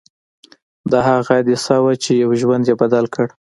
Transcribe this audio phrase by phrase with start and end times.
[0.91, 3.27] دا هغه حادثه وه چې يو ژوند يې بدل کړ.